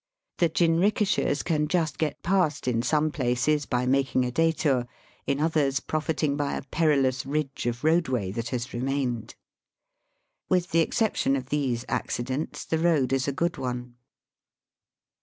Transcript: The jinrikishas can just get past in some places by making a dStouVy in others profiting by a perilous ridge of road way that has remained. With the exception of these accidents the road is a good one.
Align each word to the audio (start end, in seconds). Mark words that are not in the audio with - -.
The 0.39 0.49
jinrikishas 0.49 1.45
can 1.45 1.67
just 1.67 1.99
get 1.99 2.23
past 2.23 2.67
in 2.67 2.81
some 2.81 3.11
places 3.11 3.67
by 3.67 3.85
making 3.85 4.25
a 4.25 4.31
dStouVy 4.31 4.87
in 5.27 5.39
others 5.39 5.79
profiting 5.79 6.35
by 6.35 6.55
a 6.55 6.63
perilous 6.63 7.23
ridge 7.23 7.67
of 7.67 7.83
road 7.83 8.07
way 8.07 8.31
that 8.31 8.49
has 8.49 8.73
remained. 8.73 9.35
With 10.49 10.71
the 10.71 10.79
exception 10.79 11.35
of 11.35 11.49
these 11.49 11.85
accidents 11.87 12.65
the 12.65 12.79
road 12.79 13.13
is 13.13 13.27
a 13.27 13.31
good 13.31 13.57
one. 13.57 13.93